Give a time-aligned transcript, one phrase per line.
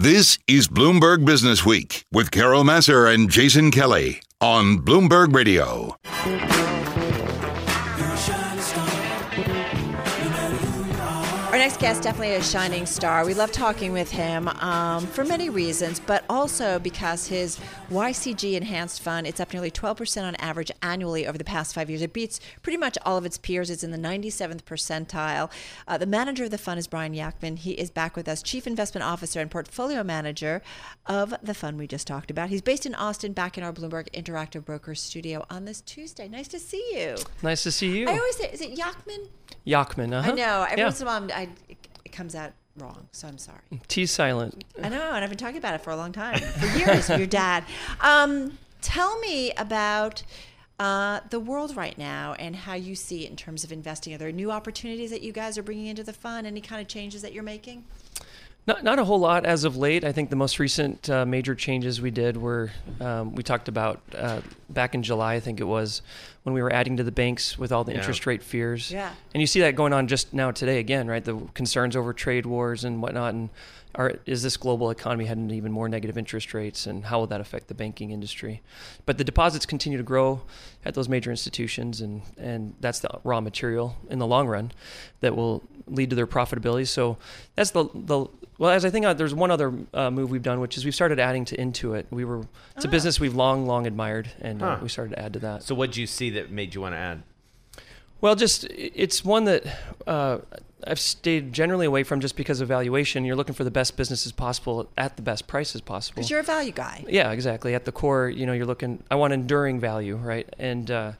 [0.00, 5.94] This is Bloomberg Businessweek with Carol Massar and Jason Kelly on Bloomberg Radio.
[11.80, 13.24] Guest definitely a shining star.
[13.24, 17.58] We love talking with him um, for many reasons, but also because his
[17.88, 22.02] YCG Enhanced Fund it's up nearly 12% on average annually over the past five years.
[22.02, 23.70] It beats pretty much all of its peers.
[23.70, 25.50] It's in the 97th percentile.
[25.88, 27.56] Uh, the manager of the fund is Brian Yacktman.
[27.56, 30.60] He is back with us, Chief Investment Officer and Portfolio Manager
[31.06, 32.50] of the fund we just talked about.
[32.50, 36.28] He's based in Austin, back in our Bloomberg Interactive Brokers studio on this Tuesday.
[36.28, 37.16] Nice to see you.
[37.42, 38.06] Nice to see you.
[38.06, 39.28] I always say, is it Yackman?
[39.66, 40.30] Yachtman, uh-huh.
[40.30, 40.62] I know.
[40.62, 40.84] Every Yeah.
[40.84, 41.30] once in a while, I'm-
[41.68, 41.69] I,
[42.10, 43.60] it, comes out wrong, so I'm sorry.
[43.88, 44.64] T silent.
[44.82, 47.08] I know, and I've been talking about it for a long time, for years.
[47.08, 47.64] your dad.
[48.00, 50.22] Um, tell me about
[50.78, 54.14] uh, the world right now and how you see it in terms of investing.
[54.14, 56.46] Are there new opportunities that you guys are bringing into the fund?
[56.46, 57.84] Any kind of changes that you're making?
[58.70, 60.04] Not, not a whole lot as of late.
[60.04, 62.70] I think the most recent uh, major changes we did were
[63.00, 66.02] um, we talked about uh, back in July, I think it was,
[66.44, 67.98] when we were adding to the banks with all the Yeah.
[67.98, 68.92] interest rate fears.
[68.92, 69.10] Yeah.
[69.34, 71.24] And you see that going on just now today again, right?
[71.24, 73.34] The concerns over trade wars and whatnot.
[73.34, 73.48] And
[73.94, 77.26] are, is this global economy heading to even more negative interest rates and how will
[77.28, 78.62] that affect the banking industry?
[79.06, 80.42] But the deposits continue to grow
[80.84, 84.72] at those major institutions, and, and that's the raw material in the long run
[85.20, 86.86] that will lead to their profitability.
[86.86, 87.18] So
[87.56, 88.26] that's the, the
[88.58, 90.94] well, as I think uh, there's one other uh, move we've done, which is we've
[90.94, 92.04] started adding to Intuit.
[92.10, 92.46] We were
[92.76, 95.62] it's a business we've long, long admired, and uh, we started to add to that.
[95.62, 97.22] So what did you see that made you want to add?
[98.20, 99.64] Well, just it's one that
[100.06, 100.38] uh,
[100.86, 103.24] I've stayed generally away from just because of valuation.
[103.24, 106.16] You're looking for the best businesses possible at the best prices possible.
[106.16, 107.04] Because you're a value guy.
[107.08, 107.74] Yeah, exactly.
[107.74, 109.02] At the core, you know, you're looking.
[109.10, 110.48] I want enduring value, right?
[110.58, 111.12] And uh,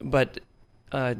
[0.00, 0.40] but
[0.92, 1.14] uh,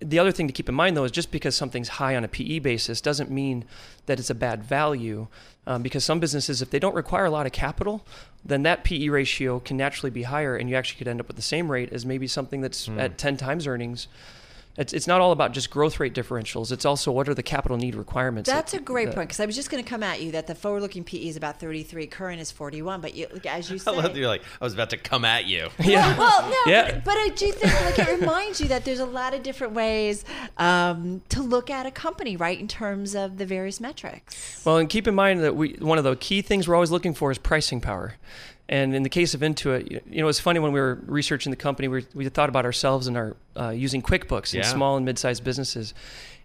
[0.00, 2.28] the other thing to keep in mind, though, is just because something's high on a
[2.28, 3.64] PE basis doesn't mean
[4.06, 5.28] that it's a bad value.
[5.66, 8.06] Um, because some businesses, if they don't require a lot of capital,
[8.42, 11.36] then that PE ratio can naturally be higher, and you actually could end up with
[11.36, 14.08] the same rate as maybe something that's at 10 times earnings.
[14.78, 16.70] It's, it's not all about just growth rate differentials.
[16.70, 18.48] It's also what are the capital need requirements.
[18.48, 20.30] That's that- a great that- point because I was just going to come at you
[20.32, 23.90] that the forward-looking PE is about 33, current is 41, but you, as you I
[23.90, 25.68] love that you're like, I was about to come at you.
[25.80, 26.16] Yeah.
[26.16, 26.92] Well, no, Yeah.
[26.92, 29.72] but, but I do think like it reminds you that there's a lot of different
[29.72, 30.24] ways
[30.58, 34.62] um, to look at a company, right, in terms of the various metrics.
[34.64, 37.14] Well, and keep in mind that we one of the key things we're always looking
[37.14, 38.14] for is pricing power.
[38.70, 41.50] And in the case of Intuit, you- you know, it's funny when we were researching
[41.50, 44.66] the company, we, we thought about ourselves and our uh, using QuickBooks in Yeah.
[44.66, 45.94] small and mid-sized businesses,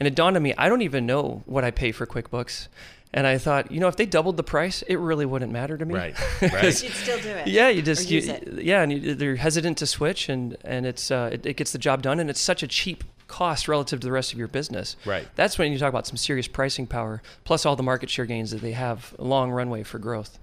[0.00, 2.66] and it dawned on me I don't even know what I pay for QuickBooks,
[3.14, 5.84] and I thought, you know, if they doubled the price, it really wouldn't matter to
[5.84, 5.94] me.
[5.94, 6.16] Right.
[6.42, 6.64] Right.
[6.64, 7.46] You'd still do it.
[7.48, 8.20] Yeah, you just you,
[8.60, 11.78] yeah, and you, they're hesitant to switch, and and it's uh, it, it gets the
[11.78, 14.96] job done, and it's such a cheap cost relative to the rest of your business.
[15.04, 15.28] Right.
[15.36, 18.50] That's when you talk about some serious pricing power, plus all the market share gains
[18.50, 20.38] that they have, a long runway for growth.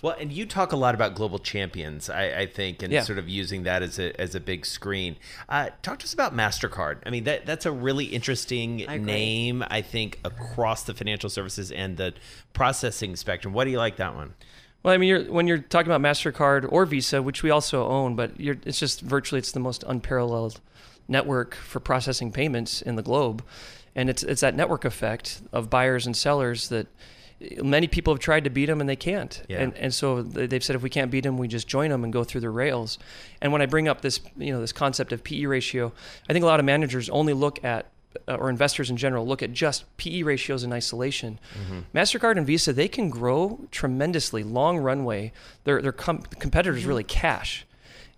[0.00, 3.02] Well, and you talk a lot about global champions, I, I think, and Yeah.
[3.02, 5.16] sort of using that as a as a big screen.
[5.48, 6.98] Uh, talk to us about Mastercard.
[7.04, 11.72] I mean, that that's a really interesting I name, I think, across the financial services
[11.72, 12.14] and the
[12.52, 13.52] processing spectrum.
[13.54, 14.34] What do you like that one?
[14.84, 18.14] Well, I mean, you're, when you're talking about Mastercard or Visa, which we also own,
[18.14, 20.60] but you're, it's just virtually it's the most unparalleled
[21.08, 23.42] network for processing payments in the globe,
[23.96, 26.86] and it's it's that network effect of buyers and sellers that
[27.62, 29.42] many people have tried to beat them and they can't.
[29.48, 29.60] Yeah.
[29.60, 32.02] And and so they- they've said if we can't beat them, we just join them
[32.04, 32.98] and go through the rails.
[33.40, 35.92] And when I bring up this you know this concept of PE ratio,
[36.28, 37.86] I think a lot of managers only look at
[38.26, 41.38] uh, or investors in general look at just PE ratios in isolation.
[41.94, 45.32] Mastercard and Visa they can grow tremendously, long runway.
[45.64, 47.66] Their their com- competitors really cash,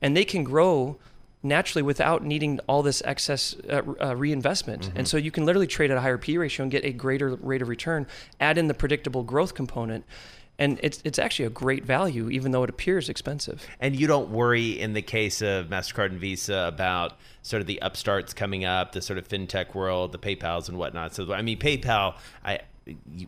[0.00, 0.96] and they can grow
[1.42, 4.90] naturally without needing all this excess uh, uh, reinvestment.
[4.94, 7.34] And so you can literally trade at a higher P ratio and get a greater
[7.36, 8.06] rate of return.
[8.38, 10.04] Add in the predictable growth component,
[10.58, 13.66] and it's it's actually a great value, even though it appears expensive.
[13.80, 17.80] And you don't worry in the case of MasterCard and Visa about sort of the
[17.80, 21.14] upstarts coming up, the sort of fintech world, the PayPals and whatnot.
[21.14, 22.60] So, I mean, PayPal, I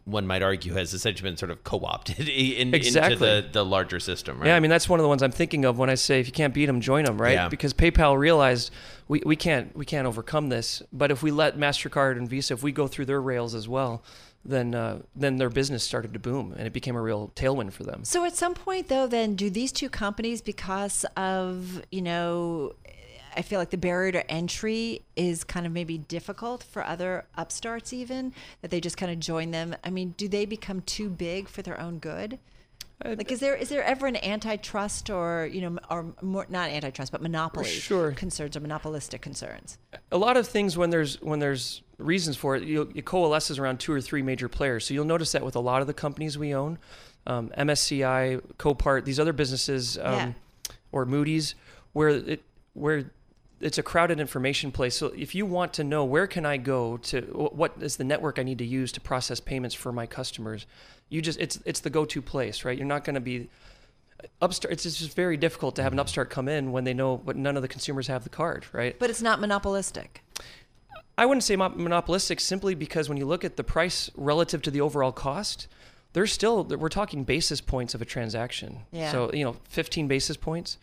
[0.04, 3.12] one might argue, has essentially been sort of co-opted in, Exactly.
[3.12, 4.48] into the, the larger system, right?
[4.48, 6.26] Yeah, I mean that's one of the ones I'm thinking of when I say if
[6.26, 7.34] you can't beat them, join them, right?
[7.34, 7.48] Yeah.
[7.48, 8.70] Because PayPal realized
[9.08, 12.62] we, we can't we can't overcome this, but if we let Mastercard and Visa, if
[12.62, 14.02] we go through their rails as well,
[14.44, 17.84] then uh, then their business started to boom and it became a real tailwind for
[17.84, 18.04] them.
[18.04, 22.74] So at some point, though, then do these two companies, because of you know,
[23.36, 27.92] I feel like the barrier to entry is kind of maybe difficult for other upstarts,
[27.92, 29.74] even that they just kind of join them.
[29.84, 32.38] I mean, do they become too big for their own good?
[33.04, 37.10] Like, is there is there ever an antitrust or you know or more not antitrust
[37.10, 38.12] but monopoly Sure.
[38.12, 39.76] concerns or monopolistic concerns?
[40.12, 43.92] a lot of things when there's when there's reasons for it, it coalesces around two
[43.92, 44.84] or three major players.
[44.86, 46.78] So you'll notice that with a lot of the companies we own,
[47.26, 50.32] um, MSCI, Copart, these other businesses, um, Yeah.
[50.92, 51.56] or Moody's,
[51.94, 52.42] where it
[52.74, 53.10] where
[53.62, 54.96] it's a crowded information place.
[54.96, 57.20] So if you want to know where can I go to
[57.52, 60.66] what is the network I need to use to process payments for my customers,
[61.08, 62.76] you just it's it's the go-to place, right?
[62.76, 63.48] You're not going to be
[64.22, 64.72] uh, upstart.
[64.72, 66.00] It's just very difficult to have an mm-hmm.
[66.00, 68.98] upstart come in when they know, but none of the consumers have the card, right?
[68.98, 70.22] But it's not monopolistic.
[71.16, 74.80] I wouldn't say monopolistic simply because when you look at the price relative to the
[74.80, 75.68] overall cost,
[76.14, 78.80] there's still we're talking basis points of a transaction.
[78.90, 79.12] Yeah.
[79.12, 80.78] So you know, 15 basis points.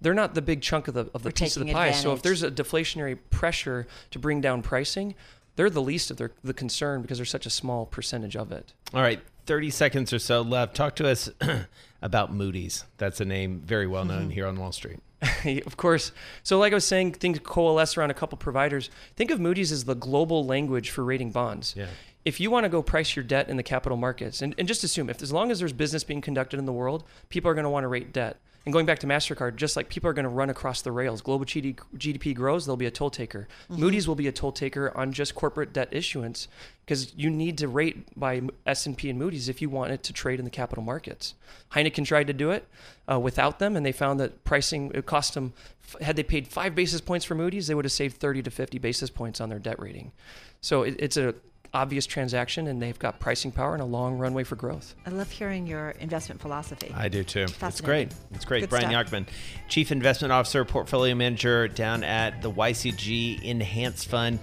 [0.00, 1.92] They're not the big chunk of the of the We're piece of the taking pie.
[1.92, 5.14] So if there's a deflationary pressure to bring down pricing,
[5.56, 8.72] they're the least of their the concern because they're such a small percentage of it.
[8.94, 10.74] All right, 30 seconds or so left.
[10.74, 11.28] Talk to us
[12.02, 12.84] about Moody's.
[12.98, 14.30] That's a name very well known Mm-hmm.
[14.30, 15.00] here on Wall Street.
[15.66, 16.12] of course.
[16.42, 18.88] So, like I was saying, things coalesce around a couple providers.
[19.16, 21.74] Think of Moody's as the global language for rating bonds.
[21.76, 21.88] Yeah.
[22.24, 24.82] If you want to go price your debt in the capital markets, and, and just
[24.84, 27.64] assume if as long as there's business being conducted in the world, people are going
[27.64, 28.38] to want to rate debt.
[28.66, 31.22] And going back to MasterCard, just like people are going to run across the rails,
[31.22, 33.48] global GDP grows, there'll be a toll taker.
[33.70, 36.46] Moody's will be a toll taker on just corporate debt issuance
[36.84, 40.38] because you need to rate by S&P and Moody's if you want it to trade
[40.38, 41.34] in the capital markets.
[41.72, 42.66] Heineken tried to do it
[43.10, 45.54] uh, without them, and they found that pricing it cost them.
[46.02, 48.78] Had they paid five basis points for Moody's, they would have saved 30 to 50
[48.78, 50.12] basis points on their debt rating.
[50.60, 51.34] So it, it's a
[51.72, 54.94] obvious transaction, and they've got pricing power and a long runway for growth.
[55.06, 56.92] I love hearing your investment philosophy.
[56.96, 57.42] I do too.
[57.42, 58.08] It's Fascinating.
[58.08, 58.36] great.
[58.36, 58.60] It's great.
[58.60, 59.10] Good Brian stuff.
[59.10, 59.26] Yacktman,
[59.68, 64.38] Chief Investment Officer, Portfolio Manager down at the YCG Enhanced Fund,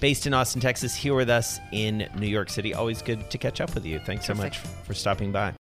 [0.00, 2.72] based in Austin, Texas, here with us in New York City.
[2.74, 3.98] Always good to catch up with you.
[3.98, 5.52] Thanks so much for stopping by.